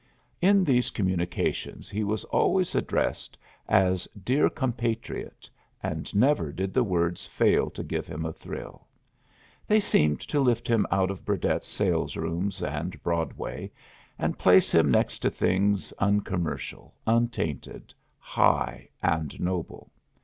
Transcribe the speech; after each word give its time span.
In 0.41 0.63
these 0.63 0.89
communications 0.89 1.87
he 1.87 2.03
was 2.03 2.23
always 2.23 2.73
addressed 2.73 3.37
as 3.69 4.07
"Dear 4.23 4.49
Compatriot," 4.49 5.47
and 5.83 6.15
never 6.15 6.51
did 6.51 6.73
the 6.73 6.83
words 6.83 7.27
fail 7.27 7.69
to 7.69 7.83
give 7.83 8.07
him 8.07 8.25
a 8.25 8.33
thrill. 8.33 8.87
They 9.67 9.79
seemed 9.79 10.19
to 10.21 10.39
lift 10.39 10.67
him 10.67 10.87
out 10.89 11.11
of 11.11 11.23
Burdett's 11.23 11.67
salesrooms 11.67 12.63
and 12.63 13.03
Broadway, 13.03 13.69
and 14.17 14.39
place 14.39 14.71
him 14.71 14.89
next 14.89 15.19
to 15.19 15.29
things 15.29 15.93
uncommercial, 15.99 16.95
untainted, 17.05 17.93
high, 18.17 18.89
and 19.03 19.39
noble. 19.39 19.91